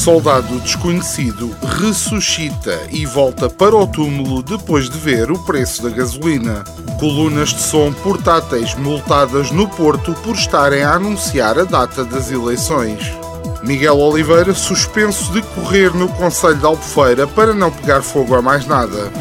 [0.00, 6.64] Soldado desconhecido ressuscita e volta para o túmulo depois de ver o preço da gasolina.
[6.98, 13.19] Colunas de som portáteis multadas no Porto por estarem a anunciar a data das eleições.
[13.62, 18.66] Miguel Oliveira suspenso de correr no Conselho de Albufeira para não pegar fogo a mais
[18.66, 19.12] nada.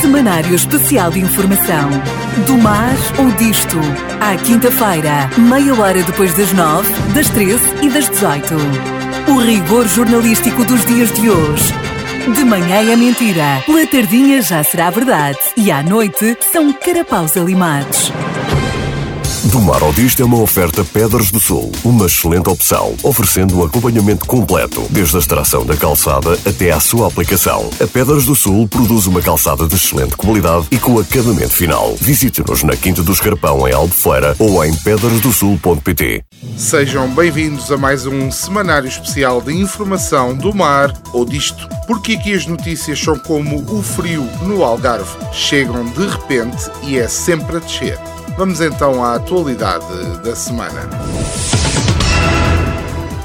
[0.00, 1.90] Semanário Especial de Informação.
[2.46, 3.76] Do mar ou disto.
[4.20, 8.54] À quinta-feira, meia hora depois das nove, das treze e das dezoito.
[9.28, 11.74] O rigor jornalístico dos dias de hoje.
[12.34, 18.12] De manhã é mentira, pela tardinha já será verdade e à noite são carapaus alimados.
[19.50, 23.64] Do Mar ao Disto é uma oferta Pedras do Sul, uma excelente opção, oferecendo um
[23.64, 27.70] acompanhamento completo, desde a extração da calçada até à sua aplicação.
[27.82, 31.96] A Pedras do Sul produz uma calçada de excelente qualidade e com acabamento final.
[31.98, 36.24] Visite-nos na Quinta do Escarpão, em Albufeira, ou em pedrasdosul.pt.
[36.54, 41.66] Sejam bem-vindos a mais um semanário especial de informação do mar ou disto.
[41.86, 45.16] Porque aqui as notícias são como o frio no Algarve.
[45.32, 47.98] Chegam de repente e é sempre a descer.
[48.38, 49.84] Vamos então à atualidade
[50.22, 50.88] da semana.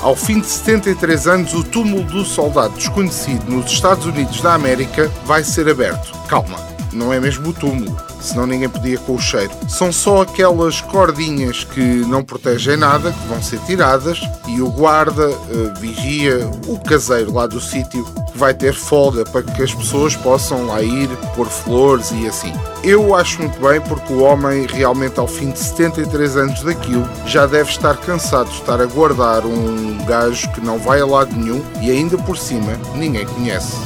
[0.00, 5.08] Ao fim de 73 anos, o túmulo do soldado desconhecido nos Estados Unidos da América
[5.24, 6.12] vai ser aberto.
[6.26, 6.58] Calma,
[6.92, 7.96] não é mesmo o túmulo,
[8.26, 9.50] senão ninguém podia com o cheiro.
[9.68, 15.28] São só aquelas cordinhas que não protegem nada, que vão ser tiradas, e o guarda,
[15.28, 20.66] uh, vigia, o caseiro lá do sítio, vai ter folga para que as pessoas possam
[20.66, 22.52] lá ir, pôr flores e assim.
[22.82, 27.46] Eu acho muito bem porque o homem realmente ao fim de 73 anos daquilo já
[27.46, 31.62] deve estar cansado de estar a guardar um gajo que não vai a lado nenhum
[31.80, 33.76] e ainda por cima ninguém conhece.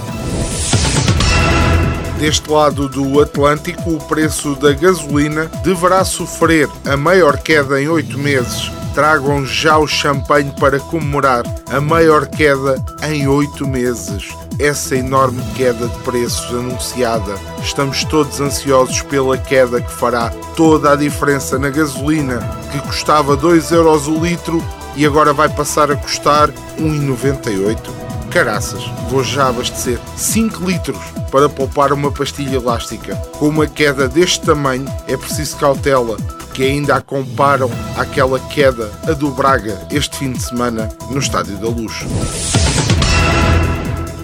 [2.21, 8.19] Deste lado do Atlântico, o preço da gasolina deverá sofrer a maior queda em oito
[8.19, 8.71] meses.
[8.95, 14.29] Tragam já o champanhe para comemorar a maior queda em oito meses.
[14.59, 17.37] Essa enorme queda de preços anunciada.
[17.63, 22.39] Estamos todos ansiosos pela queda que fará toda a diferença na gasolina,
[22.71, 24.63] que custava 2 euros o litro
[24.95, 28.00] e agora vai passar a custar 1,98.
[28.31, 30.97] Caraças, vou já abastecer 5 litros
[31.33, 33.17] para poupar uma pastilha elástica.
[33.39, 39.13] Com uma queda deste tamanho é preciso cautela, porque ainda a comparam àquela queda a
[39.13, 41.93] do Braga este fim de semana no Estádio da Luz.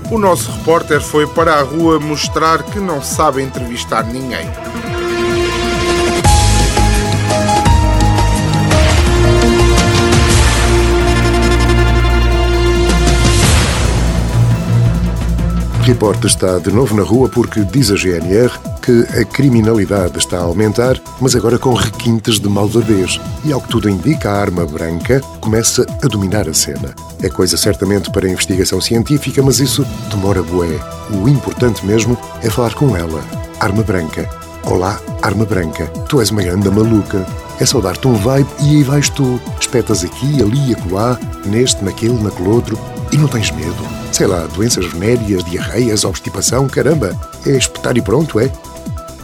[0.08, 4.46] O nosso repórter foi para a rua mostrar que não sabe entrevistar ninguém.
[15.86, 18.50] Repórter está de novo na rua porque diz a GNR
[18.82, 23.20] que a criminalidade está a aumentar, mas agora com requintes de malvadez.
[23.44, 26.92] E ao que tudo indica, a arma branca começa a dominar a cena.
[27.22, 30.76] É coisa certamente para a investigação científica, mas isso demora bué.
[31.22, 33.22] O importante mesmo é falar com ela.
[33.60, 34.28] Arma branca.
[34.64, 35.86] Olá, arma branca.
[36.08, 37.24] Tu és uma grande maluca.
[37.58, 39.40] É só dar-te um vibe e aí vais tu.
[39.60, 42.78] Espetas aqui, ali, acolá, neste, naquele, naquele outro,
[43.12, 43.74] e não tens medo.
[44.12, 47.18] Sei lá, doenças venéreas, diarreias, obstipação, caramba.
[47.46, 48.50] É espetar e pronto, é?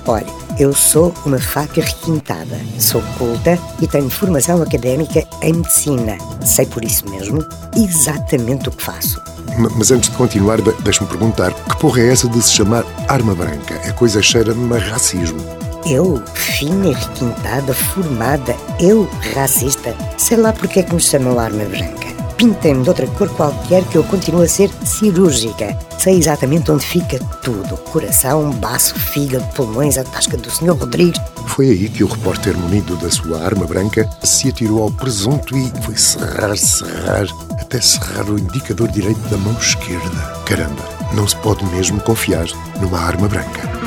[0.07, 0.27] Olha,
[0.59, 2.59] eu sou uma faca requintada.
[2.79, 6.17] Sou culta e tenho formação académica em medicina.
[6.45, 7.45] Sei por isso mesmo
[7.77, 9.21] exatamente o que faço.
[9.77, 13.75] Mas antes de continuar, deixe-me perguntar: que porra é essa de se chamar arma branca?
[13.85, 15.62] É coisa cheira-me a racismo.
[15.85, 19.95] Eu, fina, requintada, formada, eu, racista.
[20.17, 22.07] Sei lá porque é que me chamam arma branca.
[22.37, 25.77] pintem-me de outra cor qualquer que eu continuo a ser cirúrgica.
[25.99, 30.77] Sei exatamente onde fica tudo: coração, baço, fígado, pulmões, a tasca do Sr.
[30.77, 31.21] Rodrigues.
[31.49, 35.73] Foi aí que o repórter, munido da sua arma branca, se atirou ao presunto e
[35.83, 37.27] foi serrar, serrar,
[37.61, 40.43] até serrar o indicador direito da mão esquerda.
[40.47, 40.83] Caramba,
[41.13, 42.47] não se pode mesmo confiar
[42.81, 43.82] numa arma branca.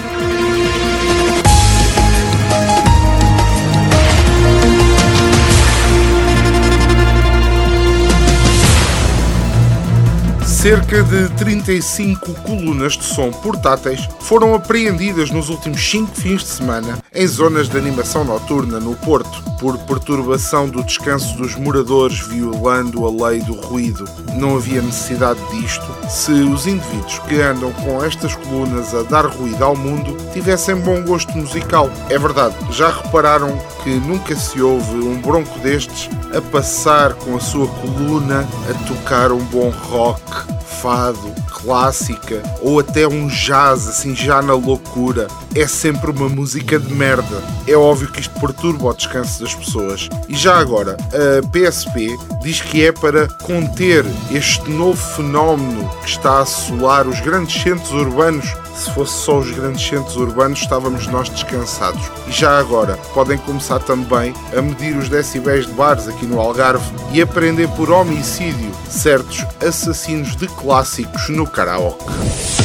[10.65, 16.97] Cerca de 35 colunas de som portáteis foram apreendidas nos últimos 5 fins de semana
[17.13, 23.29] em zonas de animação noturna no Porto, por perturbação do descanso dos moradores violando a
[23.29, 24.05] lei do ruído.
[24.33, 29.63] Não havia necessidade disto se os indivíduos que andam com estas colunas a dar ruído
[29.63, 31.91] ao mundo tivessem bom gosto musical.
[32.09, 37.39] É verdade, já repararam que nunca se ouve um bronco destes a passar com a
[37.39, 44.41] sua coluna a tocar um bom rock fado, clássica ou até um jazz, assim já
[44.41, 47.43] na loucura, é sempre uma música de merda.
[47.67, 50.09] É óbvio que isto perturba o descanso das pessoas.
[50.27, 56.33] E já agora, a PSP diz que é para conter este novo fenómeno que está
[56.33, 58.45] a assolar os grandes centros urbanos
[58.75, 62.01] se fosse só os grandes centros urbanos, estávamos nós descansados.
[62.27, 66.85] E já agora, podem começar também a medir os decibéis de bares aqui no Algarve
[67.11, 72.64] e aprender por homicídio certos assassinos de clássicos no karaoke.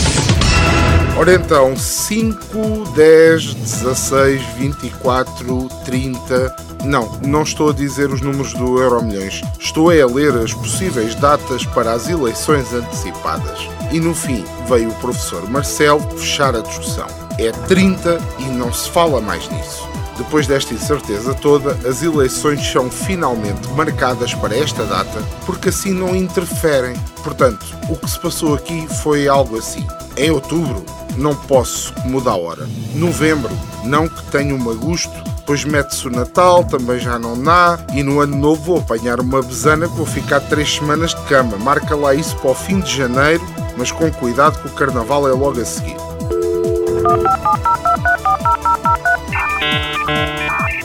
[1.21, 6.57] Ora então, 5, 10, 16, 24, 30.
[6.87, 9.43] Não, não estou a dizer os números do Euromilhões.
[9.59, 13.69] Estou a ler as possíveis datas para as eleições antecipadas.
[13.93, 17.07] E no fim veio o professor Marcelo fechar a discussão.
[17.39, 19.87] É 30 e não se fala mais nisso.
[20.17, 26.17] Depois desta incerteza toda, as eleições são finalmente marcadas para esta data, porque assim não
[26.17, 26.95] interferem.
[27.23, 29.87] Portanto, o que se passou aqui foi algo assim.
[30.17, 30.85] Em outubro,
[31.21, 32.69] não posso mudar a hora.
[32.95, 33.51] Novembro,
[33.85, 38.21] não que tenha um agosto, depois mete-se o Natal, também já não dá, e no
[38.21, 41.57] ano novo vou apanhar uma besana que vou ficar três semanas de cama.
[41.59, 43.43] Marca lá isso para o fim de janeiro,
[43.77, 45.97] mas com cuidado que o carnaval é logo a seguir.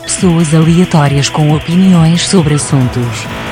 [0.02, 3.45] Pessoas aleatórias com opiniões sobre assuntos.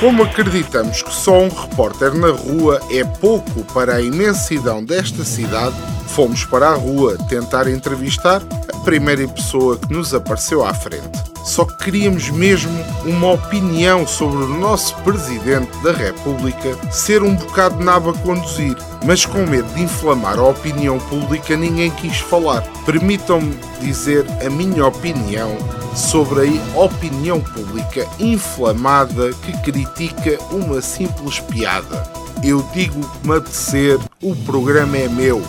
[0.00, 5.76] Como acreditamos que só um repórter na rua é pouco para a imensidão desta cidade,
[6.08, 8.42] fomos para a rua tentar entrevistar
[8.72, 11.33] a primeira pessoa que nos apareceu à frente.
[11.44, 12.72] Só que queríamos mesmo
[13.04, 18.74] uma opinião sobre o nosso Presidente da República ser um bocado nabo a conduzir,
[19.04, 22.62] mas com medo de inflamar a opinião pública ninguém quis falar.
[22.86, 25.54] Permitam-me dizer a minha opinião
[25.94, 32.02] sobre a opinião pública inflamada que critica uma simples piada.
[32.42, 35.42] Eu digo que me apetecer, o programa é meu.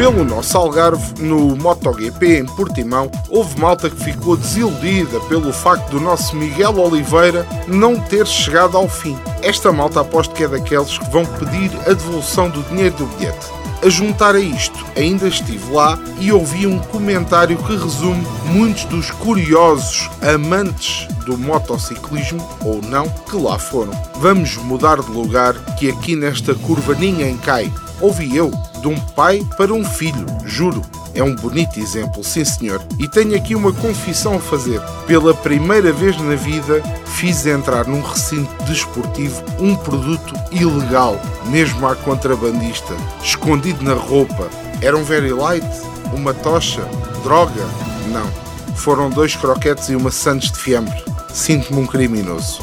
[0.00, 6.00] Pelo nosso Algarve, no MotoGP em Portimão, houve malta que ficou desiludida pelo facto do
[6.00, 9.14] nosso Miguel Oliveira não ter chegado ao fim.
[9.42, 13.46] Esta malta aposto que é daqueles que vão pedir a devolução do dinheiro do bilhete.
[13.84, 19.10] A juntar a isto, ainda estive lá e ouvi um comentário que resume muitos dos
[19.10, 23.92] curiosos amantes do motociclismo, ou não, que lá foram.
[24.14, 27.70] Vamos mudar de lugar, que aqui nesta curva ninguém cai.
[28.00, 30.82] Ouvi eu, de um pai para um filho, juro.
[31.14, 32.80] É um bonito exemplo, sim senhor.
[32.98, 34.80] E tenho aqui uma confissão a fazer.
[35.06, 41.96] Pela primeira vez na vida, fiz entrar num recinto desportivo um produto ilegal, mesmo à
[41.96, 44.48] contrabandista, escondido na roupa.
[44.80, 45.66] Era um very light?
[46.12, 46.82] Uma tocha?
[47.22, 47.66] Droga?
[48.12, 48.28] Não.
[48.76, 51.04] Foram dois croquetes e uma sandes de fiambre.
[51.34, 52.60] Sinto-me um criminoso.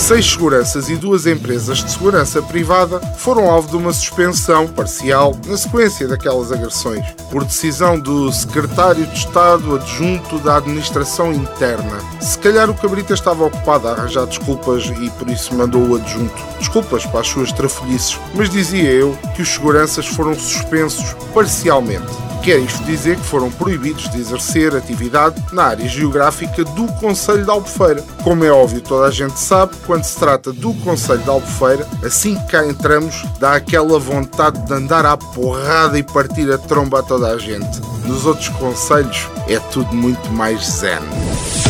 [0.00, 5.56] Seis seguranças e duas empresas de segurança privada foram alvo de uma suspensão parcial na
[5.56, 12.00] sequência daquelas agressões, por decisão do secretário de Estado adjunto da Administração Interna.
[12.18, 16.42] Se calhar o Cabrita estava ocupado a arranjar desculpas e por isso mandou o adjunto.
[16.58, 22.29] Desculpas para as suas trafolhices, mas dizia eu que os seguranças foram suspensos parcialmente.
[22.42, 27.50] Quer isto dizer que foram proibidos de exercer atividade na área geográfica do Conselho de
[27.50, 28.02] Albufeira.
[28.24, 32.34] Como é óbvio, toda a gente sabe, quando se trata do Conselho de Albufeira, assim
[32.36, 37.02] que cá entramos, dá aquela vontade de andar à porrada e partir a tromba a
[37.02, 37.80] toda a gente.
[38.06, 41.69] Nos outros conselhos é tudo muito mais zen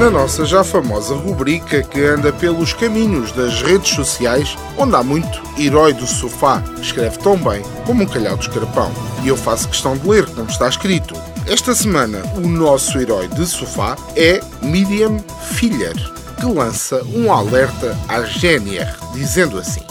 [0.00, 5.42] na nossa já famosa rubrica que anda pelos caminhos das redes sociais, onde há muito
[5.58, 8.90] herói do sofá, escreve tão bem como um calhau de escarpão.
[9.22, 11.14] E eu faço questão de ler como está escrito.
[11.46, 15.94] Esta semana, o nosso herói de sofá é Miriam Filler,
[16.40, 19.82] que lança um alerta à GNR, dizendo assim: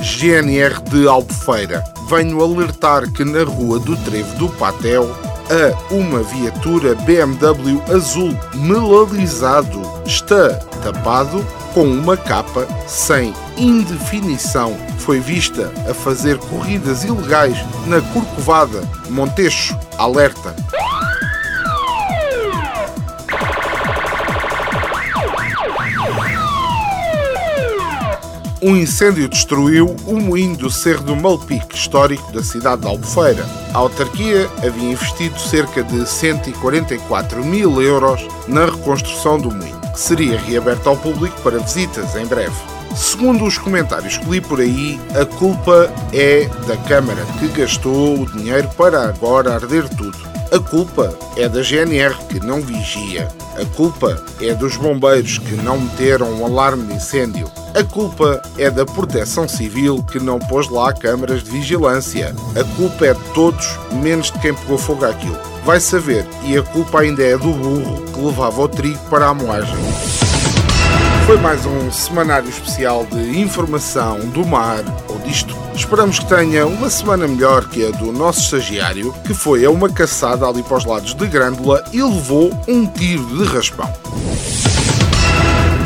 [0.00, 5.06] GNR de Albufeira, venho alertar que na rua do Trevo do Patel
[5.50, 10.50] a uma viatura BMW azul melalizado está
[10.82, 14.76] tapado com uma capa sem indefinição.
[14.98, 20.54] Foi vista a fazer corridas ilegais na Corcovada, Montecho, alerta.
[28.66, 33.44] Um incêndio destruiu o moinho do Cerro do Malpique, histórico da cidade de Albufeira.
[33.74, 40.40] A autarquia havia investido cerca de 144 mil euros na reconstrução do moinho, que seria
[40.40, 42.56] reaberto ao público para visitas em breve.
[42.96, 48.32] Segundo os comentários que li por aí, a culpa é da Câmara, que gastou o
[48.32, 50.33] dinheiro para agora arder tudo.
[50.52, 53.28] A culpa é da GNR, que não vigia.
[53.60, 57.50] A culpa é dos bombeiros, que não meteram um alarme de incêndio.
[57.74, 62.34] A culpa é da Proteção Civil que não pôs lá câmaras de vigilância.
[62.58, 65.38] A culpa é de todos, menos de quem pegou fogo àquilo.
[65.64, 69.34] Vai saber, e a culpa ainda é do burro que levava o trigo para a
[69.34, 69.74] moagem.
[71.26, 75.63] Foi mais um semanário especial de informação do mar ou disto.
[75.74, 79.88] Esperamos que tenha uma semana melhor que a do nosso estagiário, que foi a uma
[79.88, 83.92] caçada ali para os lados de Grândola e levou um tiro de raspão.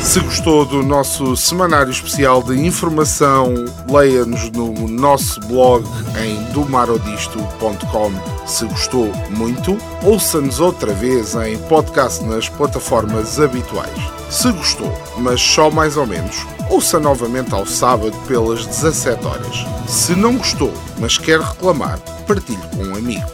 [0.01, 3.53] Se gostou do nosso semanário especial de informação,
[3.91, 5.85] leia-nos no nosso blog
[6.23, 8.13] em domarodisto.com.
[8.47, 13.99] Se gostou muito, ouça-nos outra vez em podcast nas plataformas habituais.
[14.31, 19.67] Se gostou, mas só mais ou menos, ouça novamente ao sábado pelas 17 horas.
[19.87, 23.27] Se não gostou, mas quer reclamar, partilhe com um amigo.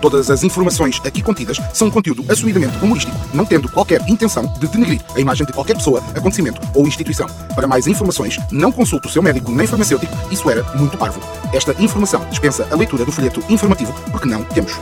[0.00, 5.00] Todas as informações aqui contidas são conteúdo assumidamente humorístico, não tendo qualquer intenção de denegrir
[5.14, 7.26] a imagem de qualquer pessoa, acontecimento ou instituição.
[7.54, 11.20] Para mais informações, não consulte o seu médico nem farmacêutico, isso era muito parvo.
[11.52, 14.78] Esta informação dispensa a leitura do folheto informativo porque não temos.